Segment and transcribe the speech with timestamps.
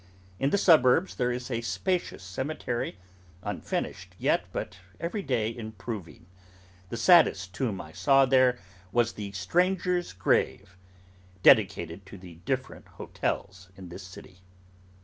[0.39, 2.97] In the suburbs there is a spacious cemetery:
[3.43, 6.25] unfinished yet, but every day improving.
[6.89, 8.57] The saddest tomb I saw there
[8.91, 10.75] was 'The Strangers' Grave.
[11.43, 14.39] Dedicated to the different hotels in this city.